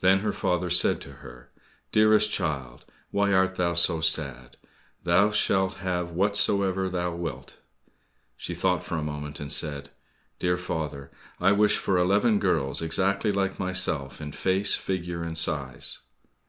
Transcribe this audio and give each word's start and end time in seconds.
Then 0.00 0.18
her 0.18 0.32
father 0.32 0.68
said 0.68 1.00
to 1.02 1.12
her, 1.22 1.48
"Dearest 1.92 2.28
child, 2.28 2.84
why 3.12 3.32
art 3.32 3.54
thou 3.54 3.74
so 3.74 4.00
sad? 4.00 4.56
Thou 5.04 5.30
shalt 5.30 5.74
have 5.74 6.10
whatsoever 6.10 6.90
thou 6.90 7.14
wilt." 7.14 7.58
She 8.36 8.52
thought 8.52 8.82
for 8.82 8.96
a 8.96 9.00
moment 9.04 9.38
and 9.38 9.52
said, 9.52 9.90
"Dear 10.40 10.56
father, 10.56 11.12
I 11.40 11.52
wish 11.52 11.76
for 11.78 11.96
eleven 11.96 12.40
girls 12.40 12.82
exactly 12.82 13.30
like 13.30 13.60
myself 13.60 14.20
in 14.20 14.32
face, 14.32 14.74
figure, 14.74 15.22
and 15.22 15.38
size." 15.38 16.00